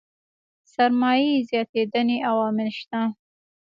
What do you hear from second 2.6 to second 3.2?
شته.